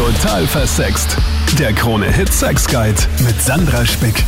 [0.00, 1.14] Total versext.
[1.58, 4.24] Der Krone-Hit Sex Guide mit Sandra Spick.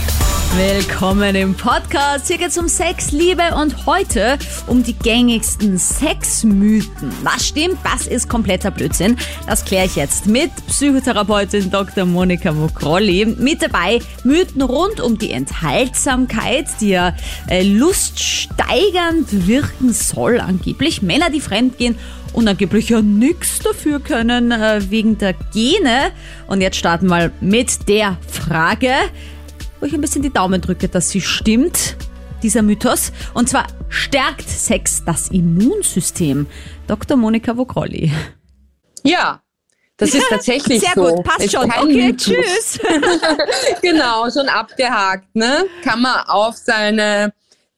[0.54, 2.26] Willkommen im Podcast.
[2.28, 7.10] Hier geht's um Sex, Liebe und heute um die gängigsten Sexmythen.
[7.22, 9.16] Was stimmt, was ist kompletter Blödsinn?
[9.46, 12.04] Das kläre ich jetzt mit Psychotherapeutin Dr.
[12.04, 13.24] Monika Mokrolli.
[13.24, 17.14] Mit dabei Mythen rund um die Enthaltsamkeit, die ja
[17.48, 21.00] äh, luststeigernd wirken soll, angeblich.
[21.00, 21.96] Männer, die fremdgehen
[22.32, 26.12] und angeblich ja nichts dafür können äh, wegen der Gene.
[26.46, 28.92] Und jetzt starten wir mal mit der Frage
[29.82, 31.96] wo ich ein bisschen die Daumen drücke, dass sie stimmt,
[32.44, 33.10] dieser Mythos.
[33.34, 36.46] Und zwar stärkt Sex das Immunsystem.
[36.86, 37.16] Dr.
[37.16, 38.12] Monika Vogrolli.
[39.02, 39.42] Ja,
[39.96, 41.16] das ist tatsächlich Sehr so.
[41.16, 41.64] gut, passt schon.
[41.64, 42.26] Okay, Mythos.
[42.26, 42.78] tschüss.
[43.82, 45.34] genau, schon abgehakt.
[45.34, 45.64] Ne?
[45.82, 47.32] Kann man auf seine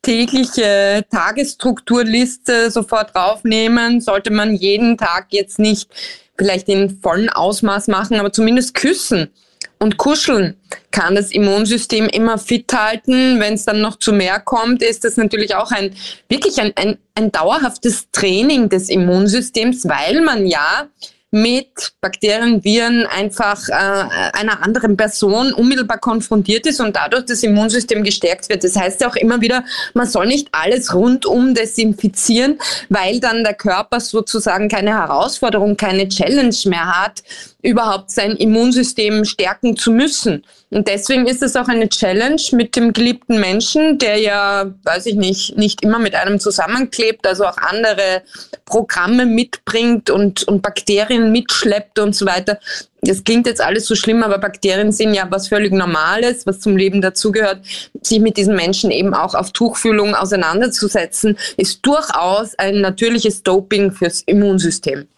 [0.04, 4.00] tägliche Tagesstrukturliste sofort draufnehmen.
[4.00, 5.90] Sollte man jeden Tag jetzt nicht
[6.38, 9.30] vielleicht in vollen Ausmaß machen, aber zumindest küssen
[9.78, 10.56] und kuscheln
[10.90, 13.40] kann das Immunsystem immer fit halten.
[13.40, 15.94] Wenn es dann noch zu mehr kommt, ist das natürlich auch ein
[16.28, 20.88] wirklich ein, ein, ein dauerhaftes Training des Immunsystems, weil man ja
[21.34, 28.04] mit Bakterien, Viren einfach äh, einer anderen Person unmittelbar konfrontiert ist und dadurch das Immunsystem
[28.04, 28.62] gestärkt wird.
[28.62, 33.54] Das heißt ja auch immer wieder, man soll nicht alles rundum desinfizieren, weil dann der
[33.54, 37.24] Körper sozusagen keine Herausforderung, keine Challenge mehr hat,
[37.64, 40.44] überhaupt sein Immunsystem stärken zu müssen.
[40.70, 45.14] Und deswegen ist es auch eine Challenge mit dem geliebten Menschen, der ja, weiß ich
[45.14, 48.22] nicht, nicht immer mit einem zusammenklebt, also auch andere
[48.66, 52.58] Programme mitbringt und, und Bakterien mitschleppt und so weiter.
[53.00, 56.76] Das klingt jetzt alles so schlimm, aber Bakterien sind ja was völlig Normales, was zum
[56.76, 57.60] Leben dazugehört.
[58.02, 64.22] Sich mit diesen Menschen eben auch auf Tuchfühlung auseinanderzusetzen, ist durchaus ein natürliches Doping fürs
[64.22, 65.08] Immunsystem.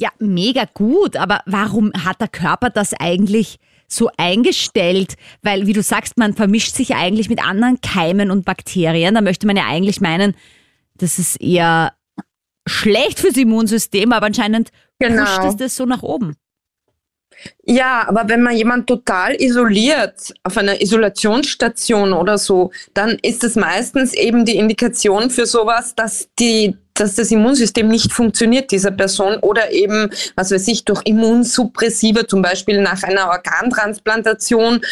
[0.00, 5.16] Ja, mega gut, aber warum hat der Körper das eigentlich so eingestellt?
[5.42, 9.14] Weil, wie du sagst, man vermischt sich eigentlich mit anderen Keimen und Bakterien.
[9.14, 10.34] Da möchte man ja eigentlich meinen,
[10.96, 11.92] das ist eher
[12.66, 15.22] schlecht fürs Immunsystem, aber anscheinend genau.
[15.22, 16.34] pusht es das so nach oben.
[17.64, 23.54] Ja, aber wenn man jemand total isoliert auf einer Isolationsstation oder so, dann ist es
[23.54, 29.36] meistens eben die Indikation für sowas, dass die dass das Immunsystem nicht funktioniert dieser Person
[29.36, 34.82] oder eben, was weiß ich, durch Immunsuppressive, zum Beispiel nach einer Organtransplantation,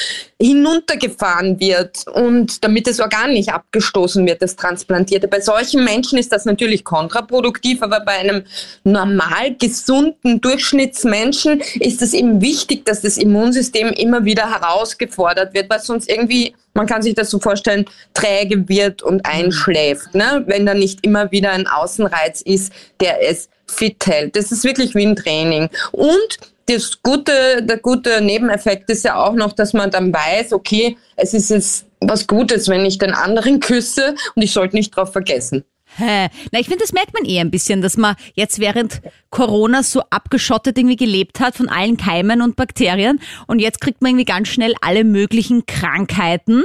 [0.40, 5.28] hinuntergefahren wird und damit das Organ nicht abgestoßen wird, das Transplantierte.
[5.28, 8.44] Bei solchen Menschen ist das natürlich kontraproduktiv, aber bei einem
[8.84, 15.80] normal gesunden Durchschnittsmenschen ist es eben wichtig, dass das Immunsystem immer wieder herausgefordert wird, weil
[15.80, 20.44] sonst irgendwie man kann sich das so vorstellen, träge wird und einschläft, ne?
[20.46, 24.36] wenn da nicht immer wieder ein Außenreiz ist, der es fit hält.
[24.36, 25.68] Das ist wirklich wie ein Training.
[25.90, 30.96] Und das gute, der gute Nebeneffekt ist ja auch noch, dass man dann weiß, okay,
[31.16, 35.12] es ist jetzt was Gutes, wenn ich den anderen küsse und ich sollte nicht drauf
[35.12, 35.64] vergessen.
[35.98, 39.00] Na, ich finde, das merkt man eh ein bisschen, dass man jetzt während
[39.30, 44.10] Corona so abgeschottet irgendwie gelebt hat von allen Keimen und Bakterien und jetzt kriegt man
[44.10, 46.64] irgendwie ganz schnell alle möglichen Krankheiten.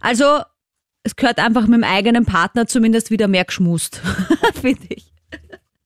[0.00, 0.40] Also,
[1.04, 4.00] es gehört einfach mit dem eigenen Partner zumindest wieder mehr geschmust,
[4.60, 5.11] finde ich.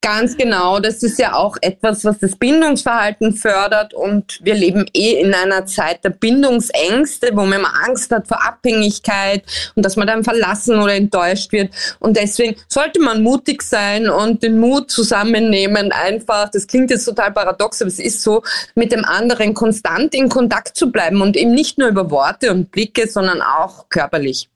[0.07, 3.93] Ganz genau, das ist ja auch etwas, was das Bindungsverhalten fördert.
[3.93, 8.41] Und wir leben eh in einer Zeit der Bindungsängste, wo man immer Angst hat vor
[8.47, 9.43] Abhängigkeit
[9.75, 11.75] und dass man dann verlassen oder enttäuscht wird.
[11.99, 17.33] Und deswegen sollte man mutig sein und den Mut zusammennehmen, einfach, das klingt jetzt total
[17.33, 18.45] paradox, aber es ist so,
[18.77, 22.71] mit dem anderen konstant in Kontakt zu bleiben und eben nicht nur über Worte und
[22.71, 24.49] Blicke, sondern auch körperlich.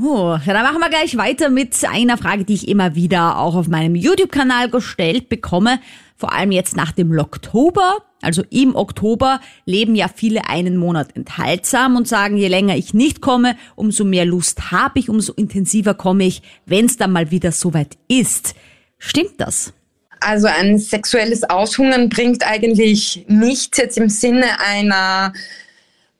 [0.00, 3.54] Oh, ja, dann machen wir gleich weiter mit einer Frage, die ich immer wieder auch
[3.54, 5.80] auf meinem YouTube-Kanal gestellt bekomme.
[6.16, 7.98] Vor allem jetzt nach dem Oktober.
[8.22, 13.20] Also im Oktober leben ja viele einen Monat enthaltsam und sagen, je länger ich nicht
[13.20, 17.52] komme, umso mehr Lust habe ich, umso intensiver komme ich, wenn es dann mal wieder
[17.52, 18.54] soweit ist.
[18.96, 19.74] Stimmt das?
[20.20, 25.34] Also ein sexuelles Aushungern bringt eigentlich nichts jetzt im Sinne einer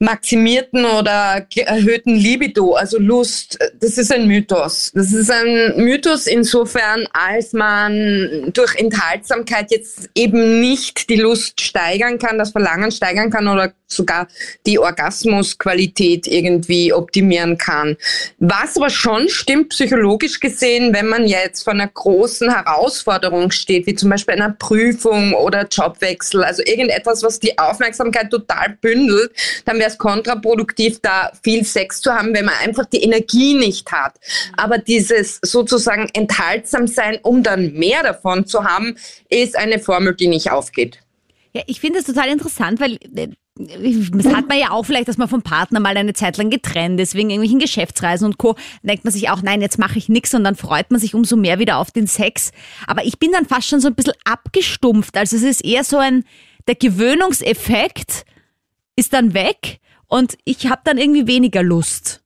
[0.02, 4.90] maximierten oder erhöhten Libido, also Lust, das ist ein Mythos.
[4.94, 12.18] Das ist ein Mythos insofern, als man durch Enthaltsamkeit jetzt eben nicht die Lust steigern
[12.18, 14.26] kann, das Verlangen steigern kann oder sogar
[14.66, 17.96] die Orgasmusqualität irgendwie optimieren kann.
[18.38, 23.94] Was aber schon stimmt psychologisch gesehen, wenn man jetzt vor einer großen Herausforderung steht, wie
[23.94, 29.30] zum Beispiel einer Prüfung oder Jobwechsel, also irgendetwas, was die Aufmerksamkeit total bündelt,
[29.64, 33.90] dann wäre es kontraproduktiv, da viel Sex zu haben, wenn man einfach die Energie nicht
[33.92, 34.14] hat.
[34.56, 38.96] Aber dieses sozusagen enthaltsam sein, um dann mehr davon zu haben,
[39.28, 40.98] ist eine Formel, die nicht aufgeht.
[41.54, 45.18] Ja, ich finde es total interessant, weil äh, das hat man ja auch vielleicht, dass
[45.18, 48.56] man vom Partner mal eine Zeit lang getrennt ist, wegen irgendwelchen Geschäftsreisen und Co.
[48.82, 51.36] Denkt man sich auch, nein, jetzt mache ich nichts und dann freut man sich umso
[51.36, 52.50] mehr wieder auf den Sex.
[52.86, 55.16] Aber ich bin dann fast schon so ein bisschen abgestumpft.
[55.18, 56.24] Also es ist eher so ein,
[56.66, 58.24] der Gewöhnungseffekt
[58.96, 59.80] ist dann weg
[60.12, 62.21] und ich habe dann irgendwie weniger Lust.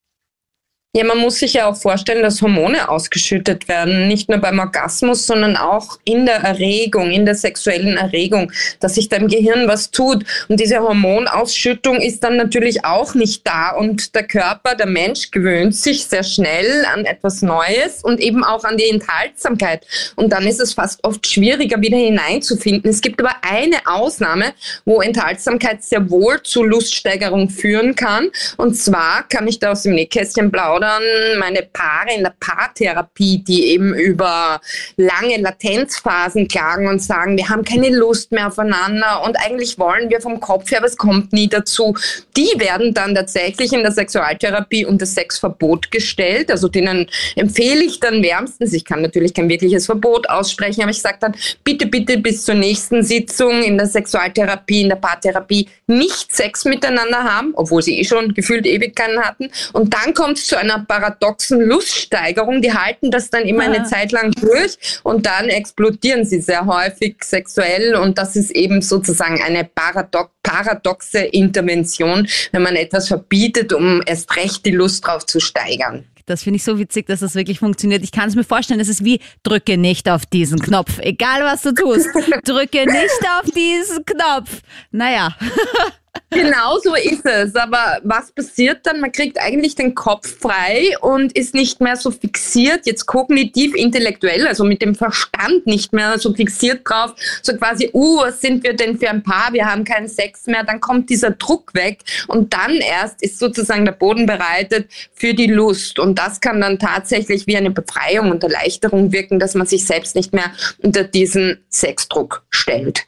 [0.96, 5.26] Ja, man muss sich ja auch vorstellen, dass Hormone ausgeschüttet werden, nicht nur beim Orgasmus,
[5.26, 8.50] sondern auch in der Erregung, in der sexuellen Erregung,
[8.80, 10.24] dass sich da im Gehirn was tut.
[10.48, 13.72] Und diese Hormonausschüttung ist dann natürlich auch nicht da.
[13.72, 18.64] Und der Körper, der Mensch gewöhnt sich sehr schnell an etwas Neues und eben auch
[18.64, 19.86] an die Enthaltsamkeit.
[20.14, 22.90] Und dann ist es fast oft schwieriger, wieder hineinzufinden.
[22.90, 24.54] Es gibt aber eine Ausnahme,
[24.86, 28.30] wo Enthaltsamkeit sehr wohl zu Luststeigerung führen kann.
[28.56, 33.42] Und zwar kann ich da aus dem Nähkästchen plaudern fordern meine Paare in der Paartherapie,
[33.46, 34.60] die eben über
[34.96, 40.20] lange Latenzphasen klagen und sagen, wir haben keine Lust mehr aufeinander und eigentlich wollen wir
[40.20, 41.94] vom Kopf her, aber es kommt nie dazu.
[42.36, 46.50] Die werden dann tatsächlich in der Sexualtherapie unter Sexverbot gestellt.
[46.50, 51.00] Also denen empfehle ich dann wärmstens, ich kann natürlich kein wirkliches Verbot aussprechen, aber ich
[51.00, 51.34] sage dann,
[51.64, 57.24] bitte, bitte bis zur nächsten Sitzung in der Sexualtherapie, in der Paartherapie nicht Sex miteinander
[57.24, 59.50] haben, obwohl sie eh schon gefühlt ewig keinen hatten.
[59.72, 62.62] Und dann kommt es zu einer einer paradoxen Luststeigerung.
[62.62, 67.16] Die halten das dann immer eine Zeit lang durch und dann explodieren sie sehr häufig
[67.22, 74.00] sexuell und das ist eben sozusagen eine paradox paradoxe Intervention, wenn man etwas verbietet, um
[74.06, 76.04] erst recht die Lust drauf zu steigern.
[76.26, 78.04] Das finde ich so witzig, dass das wirklich funktioniert.
[78.04, 80.98] Ich kann es mir vorstellen, es ist wie, drücke nicht auf diesen Knopf.
[81.00, 82.08] Egal was du tust,
[82.44, 84.60] drücke nicht auf diesen Knopf.
[84.92, 85.36] Naja.
[86.30, 87.54] Genau so ist es.
[87.54, 89.00] Aber was passiert dann?
[89.00, 94.46] Man kriegt eigentlich den Kopf frei und ist nicht mehr so fixiert, jetzt kognitiv, intellektuell,
[94.46, 98.74] also mit dem Verstand nicht mehr so fixiert drauf, so quasi, uh, was sind wir
[98.74, 99.52] denn für ein Paar?
[99.52, 100.64] Wir haben keinen Sex mehr.
[100.64, 105.46] Dann kommt dieser Druck weg und dann erst ist sozusagen der Boden bereitet für die
[105.46, 105.98] Lust.
[105.98, 110.14] Und das kann dann tatsächlich wie eine Befreiung und Erleichterung wirken, dass man sich selbst
[110.14, 110.52] nicht mehr
[110.82, 113.06] unter diesen Sexdruck stellt.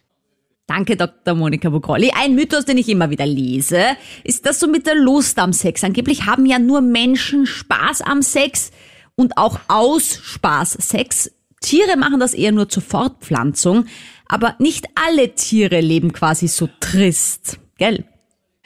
[0.69, 1.35] Danke, Dr.
[1.35, 2.13] Monika Bugrolli.
[2.15, 5.83] Ein Mythos, den ich immer wieder lese, ist das so mit der Lust am Sex.
[5.83, 8.71] Angeblich haben ja nur Menschen Spaß am Sex
[9.17, 11.33] und auch aus Spaß Sex.
[11.63, 13.87] Tiere machen das eher nur zur Fortpflanzung,
[14.27, 18.05] aber nicht alle Tiere leben quasi so trist, gell?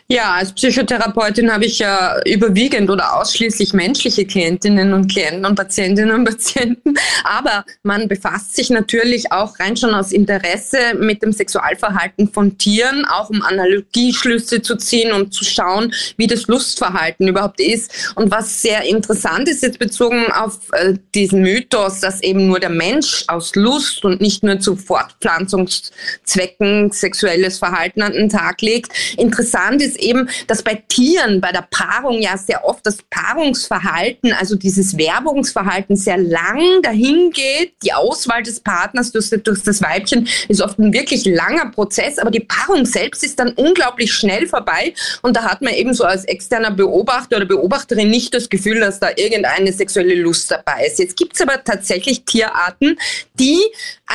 [0.09, 6.15] Ja, als Psychotherapeutin habe ich ja überwiegend oder ausschließlich menschliche Klientinnen und Klienten und Patientinnen
[6.15, 6.95] und Patienten.
[7.25, 13.07] Aber man befasst sich natürlich auch rein schon aus Interesse mit dem Sexualverhalten von Tieren,
[13.07, 18.13] auch um Analogieschlüsse zu ziehen und zu schauen, wie das Lustverhalten überhaupt ist.
[18.15, 22.71] Und was sehr interessant ist jetzt bezogen auf äh, diesen Mythos, dass eben nur der
[22.71, 28.93] Mensch aus Lust und nicht nur zu Fortpflanzungszwecken sexuelles Verhalten an den Tag legt.
[29.17, 34.57] Interessant ist eben, dass bei Tieren, bei der Paarung ja sehr oft das Paarungsverhalten, also
[34.57, 37.75] dieses Werbungsverhalten sehr lang dahin geht.
[37.83, 42.31] Die Auswahl des Partners durch, durch das Weibchen ist oft ein wirklich langer Prozess, aber
[42.31, 46.25] die Paarung selbst ist dann unglaublich schnell vorbei und da hat man eben so als
[46.25, 50.99] externer Beobachter oder Beobachterin nicht das Gefühl, dass da irgendeine sexuelle Lust dabei ist.
[50.99, 52.99] Jetzt gibt es aber tatsächlich Tierarten,
[53.35, 53.61] die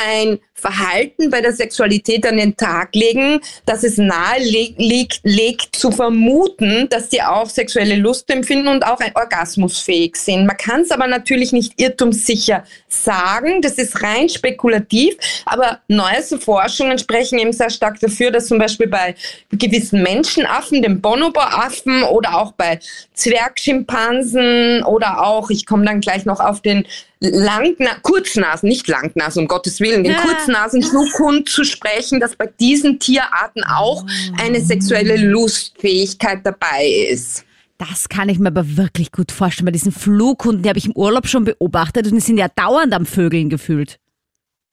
[0.05, 5.91] ein Verhalten bei der Sexualität an den Tag legen, dass es nahe legt, legt zu
[5.91, 10.47] vermuten, dass die auch sexuelle Lust empfinden und auch orgasmusfähig sind.
[10.47, 13.61] Man kann es aber natürlich nicht irrtumssicher sagen.
[13.61, 15.15] Das ist rein spekulativ.
[15.45, 19.15] Aber neueste Forschungen sprechen eben sehr stark dafür, dass zum Beispiel bei
[19.51, 22.79] gewissen Menschenaffen, dem Bonobo-Affen oder auch bei
[23.13, 26.85] Zwergschimpansen oder auch, ich komme dann gleich noch auf den
[27.19, 30.21] Langna Kurznasen, nicht Langnasen, um Gottes Willen, den ja.
[30.21, 34.05] Kurznasenflughund zu sprechen, dass bei diesen Tierarten auch
[34.39, 37.43] eine sexuelle Lustfähigkeit dabei ist.
[37.79, 39.65] Das kann ich mir aber wirklich gut vorstellen.
[39.65, 42.93] Bei diesen Flughunden, die habe ich im Urlaub schon beobachtet und die sind ja dauernd
[42.93, 43.99] am Vögeln gefühlt.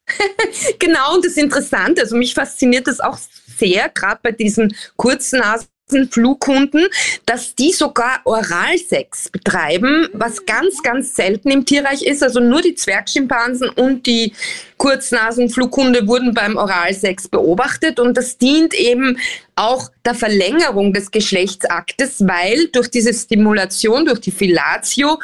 [0.79, 3.19] genau, und das Interessante, also mich fasziniert das auch
[3.57, 5.69] sehr, gerade bei diesen Kurznasen
[6.11, 6.87] Flughunden,
[7.27, 12.23] dass die sogar Oralsex betreiben, was ganz, ganz selten im Tierreich ist.
[12.23, 14.33] Also nur die Zwergschimpansen und die
[14.77, 19.19] Kurznasenflughunde wurden beim Oralsex beobachtet und das dient eben
[19.57, 25.19] auch der Verlängerung des Geschlechtsaktes, weil durch diese Stimulation, durch die Filatio,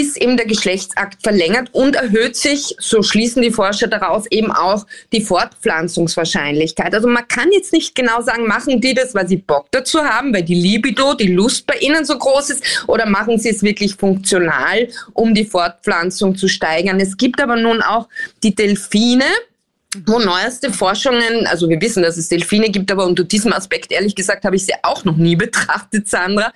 [0.00, 4.86] ist eben der Geschlechtsakt verlängert und erhöht sich, so schließen die Forscher daraus, eben auch
[5.12, 6.94] die Fortpflanzungswahrscheinlichkeit.
[6.94, 10.34] Also man kann jetzt nicht genau sagen, machen die das, weil sie Bock dazu haben,
[10.34, 13.94] weil die Libido, die Lust bei ihnen so groß ist, oder machen sie es wirklich
[13.94, 17.00] funktional, um die Fortpflanzung zu steigern.
[17.00, 18.08] Es gibt aber nun auch
[18.42, 19.24] die Delfine,
[20.06, 24.14] wo neueste Forschungen, also wir wissen, dass es Delfine gibt, aber unter diesem Aspekt, ehrlich
[24.14, 26.52] gesagt, habe ich sie auch noch nie betrachtet, Sandra.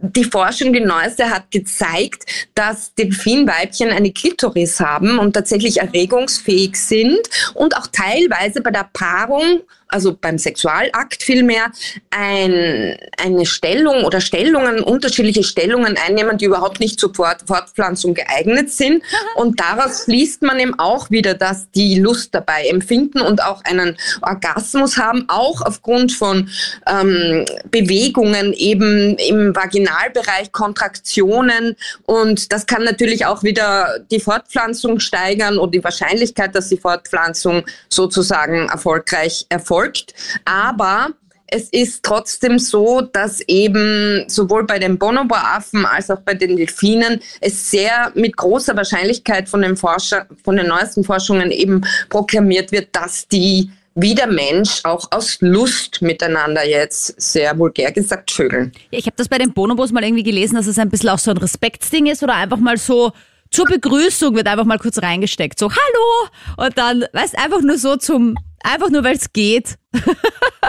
[0.00, 2.24] Die Forschung, die neueste, hat gezeigt,
[2.54, 7.20] dass Delfinweibchen eine Klitoris haben und tatsächlich erregungsfähig sind
[7.54, 11.70] und auch teilweise bei der Paarung also beim Sexualakt vielmehr,
[12.10, 19.02] ein, eine Stellung oder Stellungen, unterschiedliche Stellungen einnehmen, die überhaupt nicht zur Fortpflanzung geeignet sind.
[19.36, 23.96] Und daraus fließt man eben auch wieder, dass die Lust dabei empfinden und auch einen
[24.22, 26.48] Orgasmus haben, auch aufgrund von
[26.88, 31.76] ähm, Bewegungen eben im Vaginalbereich, Kontraktionen.
[32.04, 37.64] Und das kann natürlich auch wieder die Fortpflanzung steigern und die Wahrscheinlichkeit, dass die Fortpflanzung
[37.88, 40.14] sozusagen erfolgreich erfolgt erfolgt.
[40.44, 41.08] Aber
[41.46, 47.20] es ist trotzdem so, dass eben sowohl bei den Bonobo-Affen als auch bei den Delfinen
[47.40, 52.88] es sehr mit großer Wahrscheinlichkeit von den, Forscher, von den neuesten Forschungen eben proklamiert wird,
[52.92, 58.72] dass die wie der Mensch auch aus Lust miteinander jetzt sehr vulgär gesagt vögeln.
[58.90, 61.20] Ja, ich habe das bei den Bonobos mal irgendwie gelesen, dass es ein bisschen auch
[61.20, 63.12] so ein Respektsding ist oder einfach mal so
[63.52, 65.60] zur Begrüßung wird einfach mal kurz reingesteckt.
[65.60, 66.66] So, hallo!
[66.66, 68.34] Und dann, weißt einfach nur so zum
[68.66, 69.76] Einfach nur, weil es geht.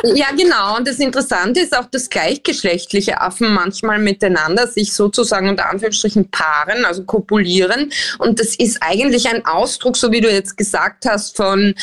[0.04, 0.76] ja, genau.
[0.76, 6.84] Und das Interessante ist auch, dass gleichgeschlechtliche Affen manchmal miteinander sich sozusagen unter Anführungsstrichen paaren,
[6.84, 7.94] also kopulieren.
[8.20, 11.74] Und das ist eigentlich ein Ausdruck, so wie du jetzt gesagt hast, von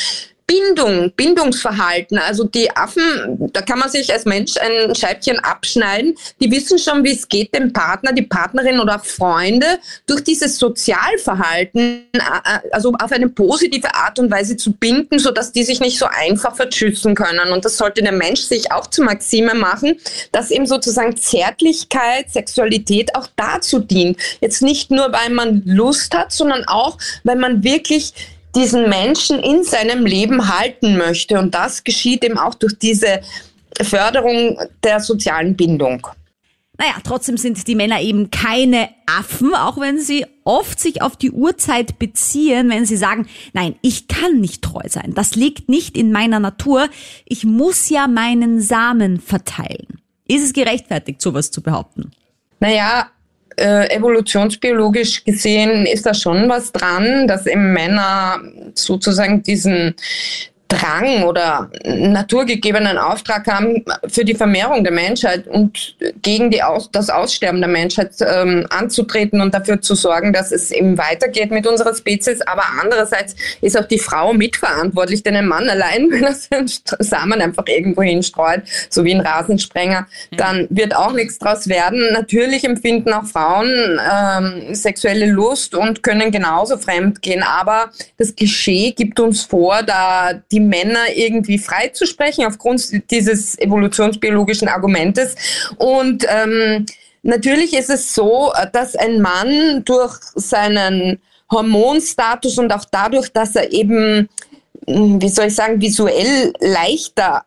[0.45, 2.17] Bindung, Bindungsverhalten.
[2.17, 6.15] Also die Affen, da kann man sich als Mensch ein Scheibchen abschneiden.
[6.41, 12.05] Die wissen schon, wie es geht, dem Partner, die Partnerin oder Freunde durch dieses Sozialverhalten,
[12.13, 15.79] äh, äh, also auf eine positive Art und Weise zu binden, so dass die sich
[15.79, 17.51] nicht so einfach verschützen können.
[17.51, 19.99] Und das sollte der Mensch sich auch zur Maxime machen,
[20.31, 24.17] dass eben sozusagen Zärtlichkeit, Sexualität auch dazu dient.
[24.41, 28.13] Jetzt nicht nur, weil man Lust hat, sondern auch, weil man wirklich
[28.55, 31.39] diesen Menschen in seinem Leben halten möchte.
[31.39, 33.21] Und das geschieht eben auch durch diese
[33.81, 36.05] Förderung der sozialen Bindung.
[36.77, 41.31] Naja, trotzdem sind die Männer eben keine Affen, auch wenn sie oft sich auf die
[41.31, 45.13] Uhrzeit beziehen, wenn sie sagen, nein, ich kann nicht treu sein.
[45.13, 46.89] Das liegt nicht in meiner Natur.
[47.25, 50.01] Ich muss ja meinen Samen verteilen.
[50.27, 52.11] Ist es gerechtfertigt, sowas zu behaupten?
[52.59, 53.07] Naja,
[53.57, 58.41] äh, evolutionsbiologisch gesehen ist da schon was dran, dass eben Männer
[58.75, 59.95] sozusagen diesen
[60.73, 67.09] Drang oder naturgegebenen Auftrag haben, für die Vermehrung der Menschheit und gegen die Aus das
[67.09, 71.93] Aussterben der Menschheit ähm, anzutreten und dafür zu sorgen, dass es eben weitergeht mit unserer
[71.93, 72.41] Spezies.
[72.41, 76.67] Aber andererseits ist auch die Frau mitverantwortlich, denn ein Mann allein, wenn er seinen
[76.99, 82.13] Samen einfach irgendwo hinstreut, so wie ein Rasensprenger, dann wird auch nichts draus werden.
[82.13, 88.91] Natürlich empfinden auch Frauen ähm, sexuelle Lust und können genauso fremd gehen, aber das Klischee
[88.91, 95.35] gibt uns vor, da die Männer irgendwie freizusprechen aufgrund dieses evolutionsbiologischen Argumentes.
[95.77, 96.85] Und ähm,
[97.21, 101.19] natürlich ist es so, dass ein Mann durch seinen
[101.51, 104.29] Hormonstatus und auch dadurch, dass er eben,
[104.85, 107.45] wie soll ich sagen, visuell leichter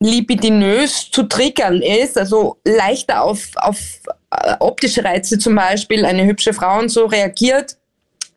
[0.00, 3.78] libidinös zu triggern ist, also leichter auf, auf
[4.30, 7.76] äh, optische Reize zum Beispiel, eine hübsche Frau und so reagiert,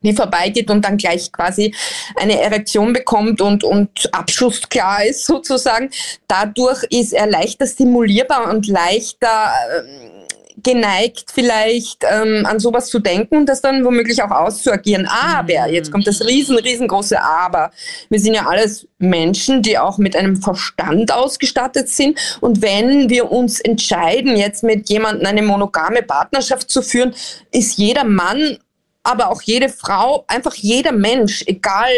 [0.02, 1.74] die vorbeigeht und dann gleich quasi
[2.16, 5.90] eine Erektion bekommt und, und Abschuss klar ist sozusagen.
[6.28, 10.22] Dadurch ist er leichter stimulierbar und leichter ähm,
[10.62, 15.06] geneigt, vielleicht ähm, an sowas zu denken und das dann womöglich auch auszuagieren.
[15.06, 15.74] Aber, mhm.
[15.74, 17.70] jetzt kommt das riesen, riesengroße Aber.
[18.08, 22.18] Wir sind ja alles Menschen, die auch mit einem Verstand ausgestattet sind.
[22.40, 27.14] Und wenn wir uns entscheiden, jetzt mit jemandem eine monogame Partnerschaft zu führen,
[27.50, 28.58] ist jeder Mann
[29.02, 31.90] aber auch jede Frau, einfach jeder Mensch, egal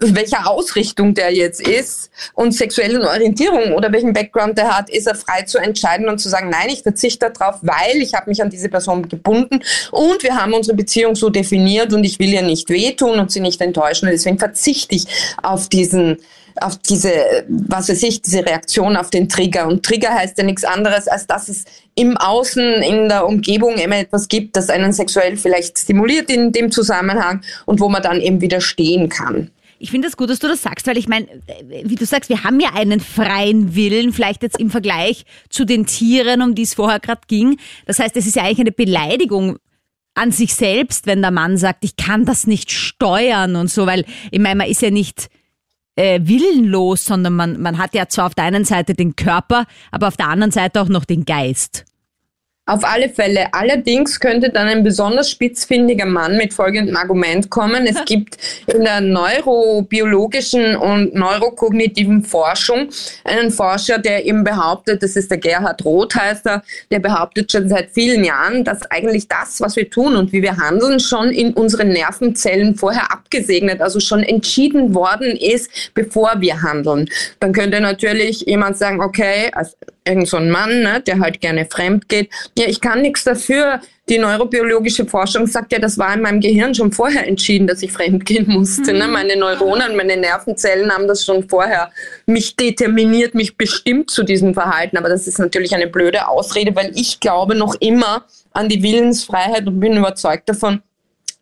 [0.00, 5.14] welcher Ausrichtung der jetzt ist und sexuellen Orientierung oder welchen Background der hat, ist er
[5.14, 8.50] frei zu entscheiden und zu sagen, nein, ich verzichte darauf, weil ich habe mich an
[8.50, 9.60] diese Person gebunden
[9.90, 13.40] und wir haben unsere Beziehung so definiert und ich will ihr nicht wehtun und sie
[13.40, 14.08] nicht enttäuschen.
[14.10, 15.06] Deswegen verzichte ich
[15.42, 16.18] auf diesen
[16.60, 19.66] auf diese, was weiß ich, diese Reaktion auf den Trigger.
[19.66, 21.64] Und Trigger heißt ja nichts anderes, als dass es
[21.96, 26.70] im Außen, in der Umgebung immer etwas gibt, das einen sexuell vielleicht stimuliert in dem
[26.70, 29.50] Zusammenhang und wo man dann eben widerstehen kann.
[29.84, 31.26] Ich finde es gut, dass du das sagst, weil ich meine,
[31.68, 35.84] wie du sagst, wir haben ja einen freien Willen, vielleicht jetzt im Vergleich zu den
[35.84, 37.58] Tieren, um die es vorher gerade ging.
[37.84, 39.58] Das heißt, es ist ja eigentlich eine Beleidigung
[40.14, 44.06] an sich selbst, wenn der Mann sagt, ich kann das nicht steuern und so, weil
[44.30, 45.28] ich meine, man ist ja nicht
[45.96, 50.08] äh, willenlos, sondern man, man hat ja zwar auf der einen Seite den Körper, aber
[50.08, 51.84] auf der anderen Seite auch noch den Geist.
[52.66, 53.52] Auf alle Fälle.
[53.52, 57.86] Allerdings könnte dann ein besonders spitzfindiger Mann mit folgendem Argument kommen.
[57.86, 62.88] Es gibt in der neurobiologischen und neurokognitiven Forschung
[63.22, 67.68] einen Forscher, der eben behauptet, das ist der Gerhard Roth heißt er, der behauptet schon
[67.68, 71.52] seit vielen Jahren, dass eigentlich das, was wir tun und wie wir handeln, schon in
[71.52, 77.10] unseren Nervenzellen vorher abgesegnet, also schon entschieden worden ist, bevor wir handeln.
[77.40, 81.66] Dann könnte natürlich jemand sagen, okay, als irgend so ein Mann, ne, der halt gerne
[81.66, 82.30] fremd geht.
[82.58, 83.80] Ja, ich kann nichts dafür.
[84.08, 87.90] Die neurobiologische Forschung sagt ja, das war in meinem Gehirn schon vorher entschieden, dass ich
[87.90, 88.92] fremd gehen musste.
[88.92, 89.06] Ne?
[89.06, 89.12] Mhm.
[89.12, 91.90] Meine Neuronen, meine Nervenzellen haben das schon vorher
[92.26, 94.98] mich determiniert, mich bestimmt zu diesem Verhalten.
[94.98, 99.66] Aber das ist natürlich eine blöde Ausrede, weil ich glaube noch immer an die Willensfreiheit
[99.66, 100.82] und bin überzeugt davon,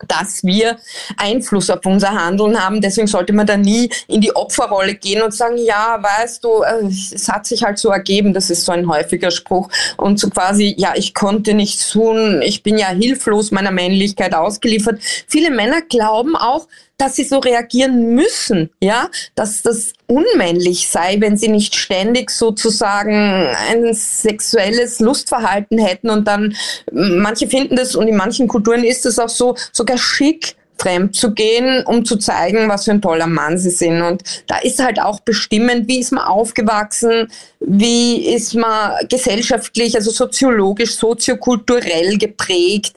[0.09, 0.77] dass wir
[1.17, 2.81] Einfluss auf unser Handeln haben.
[2.81, 6.87] Deswegen sollte man da nie in die Opferrolle gehen und sagen, ja, weißt du, äh,
[6.87, 9.69] es hat sich halt so ergeben, das ist so ein häufiger Spruch.
[9.97, 15.01] Und so quasi, ja, ich konnte nichts tun, ich bin ja hilflos meiner Männlichkeit ausgeliefert.
[15.27, 16.67] Viele Männer glauben auch,
[16.99, 23.49] dass sie so reagieren müssen, ja, dass das unmännlich sei, wenn sie nicht ständig sozusagen
[23.71, 26.55] ein sexuelles Lustverhalten hätten und dann
[26.93, 31.33] manche finden das und in manchen Kulturen ist es auch so sogar schick fremd zu
[31.33, 34.03] gehen, um zu zeigen, was für ein toller Mann sie sind.
[34.03, 37.29] Und da ist halt auch bestimmend, wie ist man aufgewachsen,
[37.61, 42.95] wie ist man gesellschaftlich, also soziologisch, soziokulturell geprägt.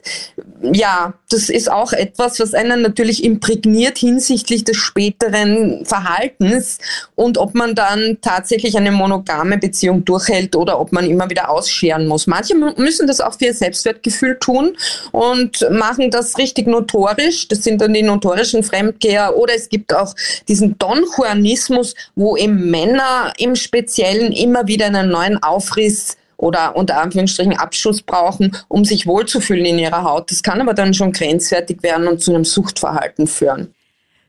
[0.72, 6.78] Ja, das ist auch etwas, was einen natürlich imprägniert hinsichtlich des späteren Verhaltens
[7.14, 12.06] und ob man dann tatsächlich eine monogame Beziehung durchhält oder ob man immer wieder ausscheren
[12.06, 12.26] muss.
[12.26, 14.76] Manche müssen das auch für ihr Selbstwertgefühl tun
[15.12, 17.48] und machen das richtig notorisch.
[17.48, 20.14] Das sind dann die notorischen Fremdgeher oder es gibt auch
[20.48, 27.00] diesen Don Juanismus, wo eben Männer im Speziellen immer wieder einen neuen Aufriss oder unter
[27.00, 30.30] Anführungsstrichen Abschuss brauchen, um sich wohlzufühlen in ihrer Haut.
[30.30, 33.74] Das kann aber dann schon grenzwertig werden und zu einem Suchtverhalten führen.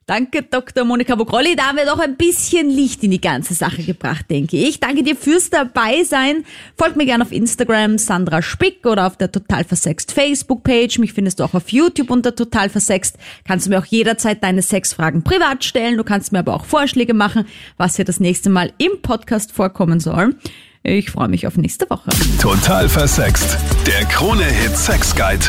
[0.07, 0.85] Danke, Dr.
[0.85, 1.57] Monika Vogrolli.
[1.57, 4.79] Da haben wir doch ein bisschen Licht in die ganze Sache gebracht, denke ich.
[4.79, 6.45] Danke dir fürs Dabeisein.
[6.77, 11.00] Folgt mir gerne auf Instagram, Sandra Spick oder auf der Total Versext Facebook-Page.
[11.00, 13.17] Mich findest du auch auf YouTube unter Total Versext.
[13.46, 15.98] Kannst du mir auch jederzeit deine Sexfragen privat stellen.
[15.98, 20.00] Du kannst mir aber auch Vorschläge machen, was hier das nächste Mal im Podcast vorkommen
[20.00, 20.37] soll.
[20.83, 22.11] Ich freue mich auf nächste Woche.
[22.41, 23.57] Total Versext.
[23.85, 25.48] Der Krone-Hit Sex Guide.